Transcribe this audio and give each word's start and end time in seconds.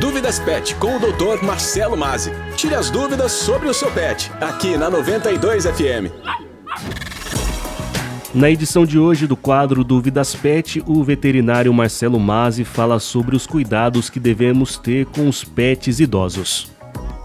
Dúvidas 0.00 0.40
Pet 0.40 0.74
com 0.74 0.96
o 0.96 0.98
Dr. 0.98 1.44
Marcelo 1.44 1.96
Mazzi. 1.96 2.32
Tire 2.56 2.74
as 2.74 2.90
dúvidas 2.90 3.30
sobre 3.30 3.68
o 3.68 3.74
seu 3.74 3.88
pet, 3.92 4.28
aqui 4.40 4.76
na 4.76 4.90
92 4.90 5.66
FM. 5.66 6.10
Na 8.34 8.50
edição 8.50 8.84
de 8.84 8.98
hoje 8.98 9.28
do 9.28 9.36
quadro 9.36 9.84
Dúvidas 9.84 10.34
Pet, 10.34 10.82
o 10.84 11.04
veterinário 11.04 11.72
Marcelo 11.72 12.18
Mazzi 12.18 12.64
fala 12.64 12.98
sobre 12.98 13.36
os 13.36 13.46
cuidados 13.46 14.10
que 14.10 14.18
devemos 14.18 14.76
ter 14.76 15.06
com 15.06 15.28
os 15.28 15.44
pets 15.44 16.00
idosos. 16.00 16.72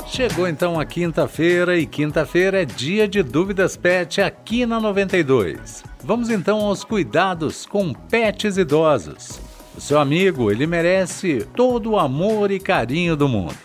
Chegou 0.06 0.48
então 0.48 0.80
a 0.80 0.86
quinta-feira 0.86 1.76
e 1.76 1.88
quinta-feira 1.88 2.62
é 2.62 2.66
dia 2.66 3.08
de 3.08 3.24
Dúvidas 3.24 3.76
Pet 3.76 4.22
aqui 4.22 4.68
na 4.68 4.80
92. 4.80 5.84
Vamos 6.04 6.30
então 6.30 6.60
aos 6.60 6.84
cuidados 6.84 7.66
com 7.66 7.92
pets 7.94 8.58
idosos. 8.58 9.49
Seu 9.80 9.98
amigo, 10.00 10.52
ele 10.52 10.68
merece 10.68 11.48
todo 11.56 11.92
o 11.92 12.00
amor 12.00 12.52
e 12.52 12.60
carinho 12.60 13.16
do 13.16 13.30
mundo. 13.30 13.56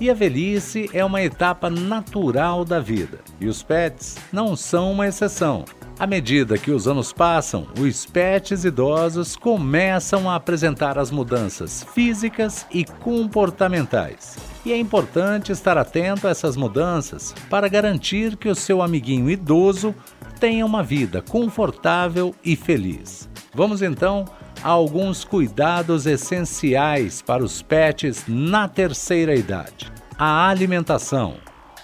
E 0.00 0.08
a 0.08 0.14
velhice 0.14 0.88
é 0.92 1.04
uma 1.04 1.22
etapa 1.22 1.68
natural 1.68 2.64
da 2.64 2.78
vida, 2.78 3.18
e 3.40 3.48
os 3.48 3.62
pets 3.62 4.16
não 4.32 4.54
são 4.54 4.92
uma 4.92 5.06
exceção. 5.06 5.64
À 5.98 6.06
medida 6.06 6.58
que 6.58 6.70
os 6.70 6.86
anos 6.86 7.12
passam, 7.12 7.66
os 7.80 8.04
pets 8.04 8.64
idosos 8.64 9.34
começam 9.34 10.30
a 10.30 10.36
apresentar 10.36 10.98
as 10.98 11.10
mudanças 11.10 11.86
físicas 11.94 12.66
e 12.70 12.84
comportamentais. 12.84 14.36
E 14.64 14.72
é 14.72 14.78
importante 14.78 15.50
estar 15.50 15.78
atento 15.78 16.28
a 16.28 16.30
essas 16.30 16.56
mudanças 16.56 17.34
para 17.48 17.66
garantir 17.66 18.36
que 18.36 18.48
o 18.48 18.54
seu 18.54 18.82
amiguinho 18.82 19.30
idoso 19.30 19.94
tenha 20.38 20.66
uma 20.66 20.82
vida 20.82 21.22
confortável 21.22 22.34
e 22.44 22.54
feliz. 22.54 23.26
Vamos 23.54 23.80
então 23.80 24.26
alguns 24.62 25.24
cuidados 25.24 26.06
essenciais 26.06 27.22
para 27.22 27.44
os 27.44 27.62
pets 27.62 28.24
na 28.26 28.68
terceira 28.68 29.34
idade. 29.34 29.92
A 30.18 30.48
alimentação. 30.48 31.34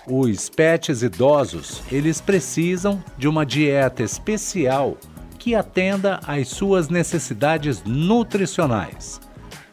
Os 0.07 0.49
pets 0.49 1.03
idosos, 1.03 1.83
eles 1.93 2.21
precisam 2.21 3.03
de 3.17 3.29
uma 3.29 3.47
dieta 3.47 4.03
especial 4.03 4.97
que 5.39 5.55
atenda 5.55 6.21
às 6.27 6.49
suas 6.49 6.89
necessidades 6.89 7.83
nutricionais. 7.85 9.21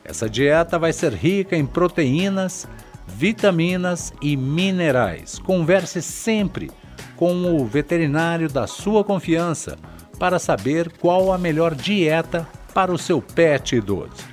Essa 0.03 0.29
dieta 0.29 0.77
vai 0.77 0.93
ser 0.93 1.13
rica 1.13 1.55
em 1.55 1.65
proteínas, 1.65 2.67
vitaminas 3.07 4.13
e 4.21 4.35
minerais. 4.35 5.39
Converse 5.39 6.01
sempre 6.01 6.71
com 7.15 7.55
o 7.55 7.65
veterinário 7.65 8.49
da 8.49 8.65
sua 8.65 9.03
confiança 9.03 9.77
para 10.17 10.39
saber 10.39 10.91
qual 10.99 11.31
a 11.31 11.37
melhor 11.37 11.75
dieta 11.75 12.47
para 12.73 12.91
o 12.91 12.97
seu 12.97 13.21
pet 13.21 13.75
idoso. 13.75 14.27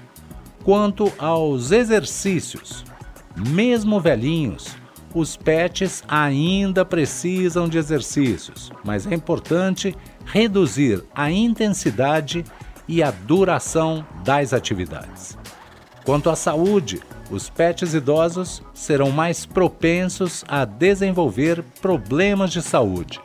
Quanto 0.64 1.12
aos 1.18 1.70
exercícios, 1.70 2.84
mesmo 3.36 4.00
velhinhos, 4.00 4.76
os 5.14 5.36
pets 5.36 6.02
ainda 6.06 6.84
precisam 6.84 7.68
de 7.68 7.78
exercícios, 7.78 8.70
mas 8.84 9.06
é 9.06 9.14
importante 9.14 9.96
reduzir 10.26 11.02
a 11.14 11.30
intensidade 11.30 12.44
e 12.88 13.02
a 13.02 13.10
duração 13.10 14.04
das 14.24 14.52
atividades. 14.52 15.38
Quanto 16.04 16.30
à 16.30 16.36
saúde, 16.36 17.00
os 17.30 17.50
pets 17.50 17.94
idosos 17.94 18.62
serão 18.72 19.10
mais 19.10 19.44
propensos 19.44 20.44
a 20.46 20.64
desenvolver 20.64 21.64
problemas 21.80 22.52
de 22.52 22.62
saúde, 22.62 23.20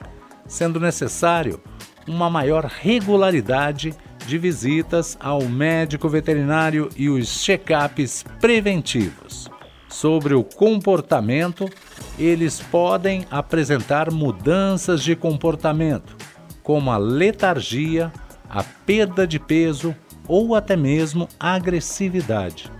sendo 0.47 0.79
necessário 0.79 1.61
uma 2.07 2.29
maior 2.29 2.65
regularidade 2.65 3.93
de 4.25 4.37
visitas 4.37 5.17
ao 5.19 5.43
médico 5.43 6.07
veterinário 6.07 6.89
e 6.95 7.09
os 7.09 7.43
check-ups 7.43 8.23
preventivos 8.39 9.49
sobre 9.91 10.33
o 10.33 10.43
comportamento, 10.43 11.69
eles 12.17 12.59
podem 12.59 13.25
apresentar 13.29 14.09
mudanças 14.09 15.03
de 15.03 15.15
comportamento, 15.15 16.15
como 16.63 16.91
a 16.91 16.97
letargia, 16.97 18.11
a 18.49 18.63
perda 18.63 19.27
de 19.27 19.37
peso 19.37 19.95
ou 20.27 20.55
até 20.55 20.75
mesmo 20.75 21.27
agressividade. 21.39 22.71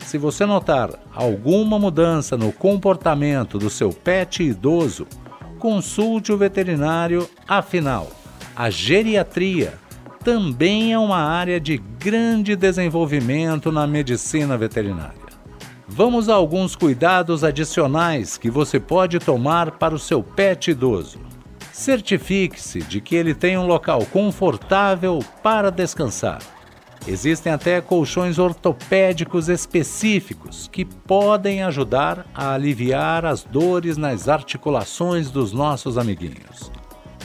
Se 0.00 0.18
você 0.18 0.44
notar 0.44 0.90
alguma 1.14 1.78
mudança 1.78 2.36
no 2.36 2.52
comportamento 2.52 3.58
do 3.58 3.70
seu 3.70 3.90
pet 3.90 4.42
idoso, 4.42 5.06
consulte 5.58 6.32
o 6.32 6.36
veterinário, 6.36 7.28
afinal, 7.48 8.10
a 8.54 8.68
geriatria 8.68 9.74
também 10.22 10.92
é 10.92 10.98
uma 10.98 11.18
área 11.18 11.60
de 11.60 11.78
grande 11.78 12.54
desenvolvimento 12.54 13.72
na 13.72 13.86
medicina 13.86 14.56
veterinária. 14.56 15.20
Vamos 15.88 16.28
a 16.28 16.34
alguns 16.34 16.76
cuidados 16.76 17.44
adicionais 17.44 18.38
que 18.38 18.50
você 18.50 18.78
pode 18.78 19.18
tomar 19.18 19.72
para 19.72 19.94
o 19.94 19.98
seu 19.98 20.22
pet 20.22 20.70
idoso. 20.70 21.18
Certifique-se 21.72 22.80
de 22.80 23.00
que 23.00 23.16
ele 23.16 23.34
tem 23.34 23.58
um 23.58 23.66
local 23.66 24.06
confortável 24.06 25.18
para 25.42 25.70
descansar. 25.70 26.38
Existem 27.06 27.52
até 27.52 27.80
colchões 27.80 28.38
ortopédicos 28.38 29.48
específicos 29.48 30.68
que 30.70 30.84
podem 30.84 31.62
ajudar 31.64 32.24
a 32.32 32.52
aliviar 32.54 33.26
as 33.26 33.42
dores 33.42 33.96
nas 33.96 34.28
articulações 34.28 35.30
dos 35.30 35.52
nossos 35.52 35.98
amiguinhos. 35.98 36.70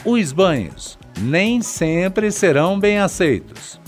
Os 0.03 0.31
banhos 0.31 0.97
nem 1.19 1.61
sempre 1.61 2.31
serão 2.31 2.79
bem 2.79 2.99
aceitos. 2.99 3.79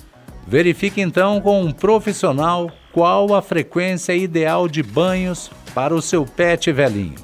Verifique 0.48 1.00
então 1.00 1.40
com 1.40 1.62
um 1.62 1.72
profissional 1.72 2.72
qual 2.92 3.34
a 3.36 3.42
frequência 3.42 4.16
ideal 4.16 4.68
de 4.68 4.82
banhos 4.82 5.52
para 5.74 5.94
o 5.94 6.02
seu 6.02 6.26
pet 6.26 6.72
velhinho. 6.72 7.16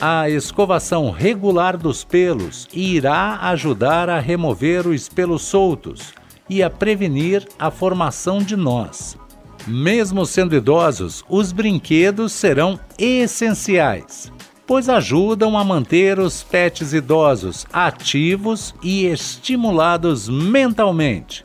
A 0.00 0.28
escovação 0.28 1.12
regular 1.12 1.76
dos 1.76 2.02
pelos 2.02 2.66
irá 2.72 3.38
ajudar 3.42 4.10
a 4.10 4.18
remover 4.18 4.88
os 4.88 5.08
pelos 5.08 5.42
soltos 5.42 6.12
e 6.50 6.60
a 6.62 6.68
prevenir 6.68 7.46
a 7.56 7.70
formação 7.70 8.38
de 8.38 8.56
nós. 8.56 9.16
Mesmo 9.64 10.26
sendo 10.26 10.56
idosos, 10.56 11.22
os 11.28 11.52
brinquedos 11.52 12.32
serão 12.32 12.80
essenciais, 12.98 14.32
pois 14.66 14.88
ajudam 14.88 15.58
a 15.58 15.64
manter 15.64 16.18
os 16.18 16.42
pets 16.42 16.92
idosos 16.92 17.66
ativos 17.72 18.74
e 18.82 19.06
estimulados 19.06 20.28
mentalmente. 20.28 21.44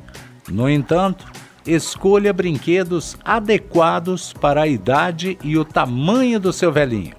No 0.49 0.69
entanto, 0.69 1.25
escolha 1.65 2.31
brinquedos 2.31 3.17
adequados 3.23 4.33
para 4.33 4.61
a 4.61 4.67
idade 4.67 5.37
e 5.43 5.57
o 5.57 5.65
tamanho 5.65 6.39
do 6.39 6.53
seu 6.53 6.71
velhinho. 6.71 7.15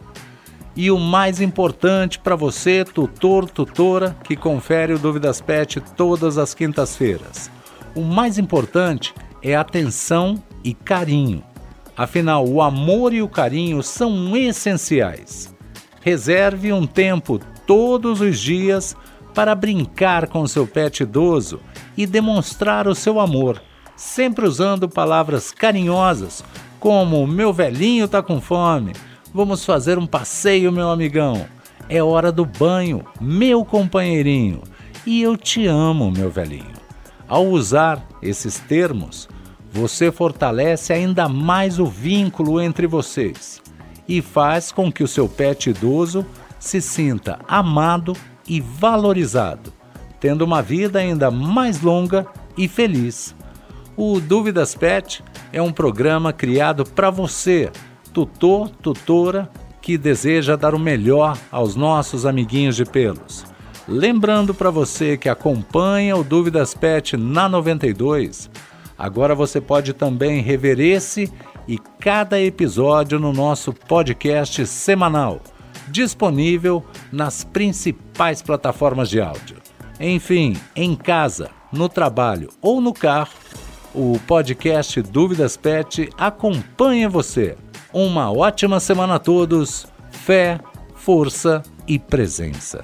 E 0.74 0.90
o 0.90 0.98
mais 0.98 1.40
importante 1.40 2.18
para 2.18 2.36
você, 2.36 2.84
tutor, 2.84 3.50
tutora, 3.50 4.16
que 4.22 4.36
confere 4.36 4.92
o 4.92 4.98
Dúvidas 4.98 5.40
Pet 5.40 5.80
todas 5.96 6.38
as 6.38 6.54
quintas-feiras. 6.54 7.50
O 7.94 8.02
mais 8.02 8.38
importante 8.38 9.12
é 9.42 9.56
atenção 9.56 10.42
e 10.62 10.72
carinho. 10.72 11.42
Afinal, 11.96 12.46
o 12.46 12.62
amor 12.62 13.12
e 13.12 13.20
o 13.20 13.28
carinho 13.28 13.82
são 13.82 14.36
essenciais. 14.36 15.52
Reserve 16.08 16.72
um 16.72 16.86
tempo 16.86 17.38
todos 17.66 18.22
os 18.22 18.40
dias 18.40 18.96
para 19.34 19.54
brincar 19.54 20.26
com 20.26 20.46
seu 20.46 20.66
pet 20.66 21.02
idoso 21.02 21.60
e 21.98 22.06
demonstrar 22.06 22.88
o 22.88 22.94
seu 22.94 23.20
amor 23.20 23.60
sempre 23.94 24.46
usando 24.46 24.88
palavras 24.88 25.50
carinhosas 25.50 26.42
como 26.80 27.26
meu 27.26 27.52
velhinho 27.52 28.08
tá 28.08 28.22
com 28.22 28.40
fome, 28.40 28.94
vamos 29.34 29.66
fazer 29.66 29.98
um 29.98 30.06
passeio, 30.06 30.72
meu 30.72 30.88
amigão. 30.88 31.46
É 31.90 32.02
hora 32.02 32.32
do 32.32 32.46
banho, 32.46 33.04
meu 33.20 33.62
companheirinho. 33.62 34.62
E 35.04 35.20
eu 35.20 35.36
te 35.36 35.66
amo, 35.66 36.10
meu 36.10 36.30
velhinho. 36.30 36.72
Ao 37.28 37.46
usar 37.46 38.02
esses 38.22 38.58
termos, 38.58 39.28
você 39.70 40.10
fortalece 40.10 40.90
ainda 40.90 41.28
mais 41.28 41.78
o 41.78 41.84
vínculo 41.84 42.62
entre 42.62 42.86
vocês 42.86 43.60
e 44.08 44.22
faz 44.22 44.72
com 44.72 44.90
que 44.90 45.04
o 45.04 45.08
seu 45.08 45.28
pet 45.28 45.70
idoso 45.70 46.24
se 46.58 46.80
sinta 46.80 47.38
amado 47.46 48.14
e 48.48 48.60
valorizado, 48.60 49.72
tendo 50.18 50.42
uma 50.42 50.62
vida 50.62 50.98
ainda 50.98 51.30
mais 51.30 51.82
longa 51.82 52.26
e 52.56 52.66
feliz. 52.66 53.36
O 53.96 54.20
Dúvidas 54.20 54.74
Pet 54.74 55.22
é 55.52 55.60
um 55.60 55.72
programa 55.72 56.32
criado 56.32 56.84
para 56.84 57.10
você, 57.10 57.70
tutor, 58.12 58.70
tutora, 58.70 59.50
que 59.82 59.98
deseja 59.98 60.56
dar 60.56 60.74
o 60.74 60.78
melhor 60.78 61.36
aos 61.50 61.74
nossos 61.74 62.24
amiguinhos 62.24 62.76
de 62.76 62.84
pelos. 62.84 63.44
Lembrando 63.86 64.52
para 64.52 64.70
você 64.70 65.16
que 65.16 65.28
acompanha 65.28 66.16
o 66.16 66.22
Dúvidas 66.22 66.74
Pet 66.74 67.16
na 67.16 67.48
92, 67.48 68.50
agora 68.98 69.34
você 69.34 69.60
pode 69.60 69.94
também 69.94 70.42
rever 70.42 70.78
esse 70.78 71.32
e 71.68 71.76
cada 71.76 72.40
episódio 72.40 73.20
no 73.20 73.32
nosso 73.32 73.74
podcast 73.74 74.66
semanal, 74.66 75.40
disponível 75.86 76.82
nas 77.12 77.44
principais 77.44 78.40
plataformas 78.40 79.10
de 79.10 79.20
áudio. 79.20 79.58
Enfim, 80.00 80.56
em 80.74 80.96
casa, 80.96 81.50
no 81.70 81.88
trabalho 81.88 82.48
ou 82.62 82.80
no 82.80 82.94
carro, 82.94 83.34
o 83.94 84.18
podcast 84.26 85.02
Dúvidas 85.02 85.56
Pet 85.56 86.08
acompanha 86.16 87.08
você. 87.08 87.56
Uma 87.92 88.32
ótima 88.32 88.80
semana 88.80 89.16
a 89.16 89.18
todos. 89.18 89.86
Fé, 90.10 90.58
força 90.94 91.62
e 91.86 91.98
presença. 91.98 92.82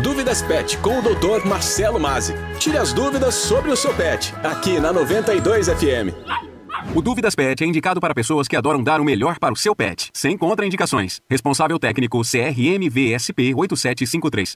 Dúvidas 0.00 0.40
Pet 0.40 0.78
com 0.78 0.98
o 0.98 1.02
Dr. 1.02 1.46
Marcelo 1.46 2.00
Mazzi. 2.00 2.34
Tire 2.58 2.78
as 2.78 2.90
dúvidas 2.92 3.34
sobre 3.34 3.70
o 3.70 3.76
seu 3.76 3.92
pet, 3.92 4.34
aqui 4.42 4.80
na 4.80 4.92
92 4.92 5.68
FM. 5.68 6.14
O 6.94 7.02
Dúvidas 7.02 7.34
Pet 7.34 7.62
é 7.62 7.66
indicado 7.66 8.00
para 8.00 8.14
pessoas 8.14 8.48
que 8.48 8.56
adoram 8.56 8.82
dar 8.82 9.00
o 9.00 9.04
melhor 9.04 9.38
para 9.38 9.52
o 9.52 9.56
seu 9.56 9.76
pet, 9.76 10.10
sem 10.14 10.38
contraindicações. 10.38 11.20
Responsável 11.28 11.78
técnico 11.78 12.22
CRM 12.22 12.88
VSP 12.88 13.54
8753. 13.54 14.48